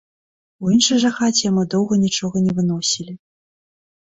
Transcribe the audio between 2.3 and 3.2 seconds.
не выносілі.